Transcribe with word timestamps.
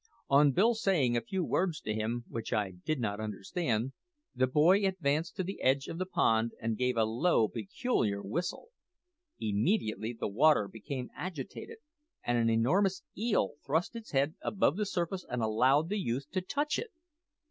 On 0.31 0.51
Bill 0.51 0.73
saying 0.73 1.15
a 1.15 1.21
few 1.21 1.43
words 1.45 1.79
to 1.81 1.93
him, 1.93 2.25
which 2.27 2.51
I 2.51 2.71
did 2.71 2.99
not 2.99 3.19
understand, 3.19 3.93
the 4.33 4.47
boy 4.47 4.83
advanced 4.83 5.35
to 5.35 5.43
the 5.43 5.61
edge 5.61 5.85
of 5.87 5.99
the 5.99 6.07
pond 6.07 6.53
and 6.59 6.75
gave 6.75 6.97
a 6.97 7.03
low, 7.03 7.47
peculiar 7.47 8.19
whistle. 8.23 8.69
Immediately 9.39 10.13
the 10.19 10.27
water 10.27 10.67
became 10.67 11.11
agitated, 11.15 11.77
and 12.23 12.35
an 12.39 12.49
enormous 12.49 13.03
eel 13.15 13.51
thrust 13.63 13.95
its 13.95 14.09
head 14.09 14.33
above 14.41 14.75
the 14.75 14.87
surface 14.87 15.23
and 15.29 15.43
allowed 15.43 15.89
the 15.89 15.99
youth 15.99 16.25
to 16.31 16.41
touch 16.41 16.79
it. 16.79 16.89